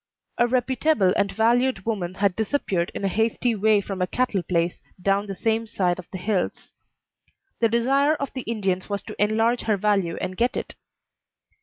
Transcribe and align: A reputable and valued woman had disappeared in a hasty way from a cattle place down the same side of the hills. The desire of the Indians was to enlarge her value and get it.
A 0.39 0.47
reputable 0.47 1.13
and 1.15 1.31
valued 1.31 1.85
woman 1.85 2.15
had 2.15 2.35
disappeared 2.35 2.91
in 2.95 3.05
a 3.05 3.07
hasty 3.07 3.53
way 3.53 3.81
from 3.81 4.01
a 4.01 4.07
cattle 4.07 4.41
place 4.41 4.81
down 4.99 5.27
the 5.27 5.35
same 5.35 5.67
side 5.67 5.99
of 5.99 6.09
the 6.11 6.17
hills. 6.17 6.73
The 7.59 7.69
desire 7.69 8.15
of 8.15 8.33
the 8.33 8.41
Indians 8.41 8.89
was 8.89 9.03
to 9.03 9.23
enlarge 9.23 9.61
her 9.61 9.77
value 9.77 10.17
and 10.19 10.35
get 10.35 10.57
it. 10.57 10.73